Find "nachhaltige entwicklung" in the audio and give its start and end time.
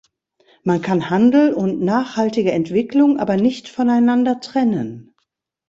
1.79-3.19